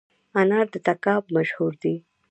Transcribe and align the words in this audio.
انار 0.39 0.67
د 0.73 0.75
تګاب 0.87 1.23
مشهور 1.35 1.73
دي 1.81 1.95